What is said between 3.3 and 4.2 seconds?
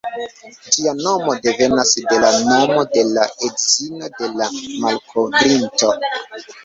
edzino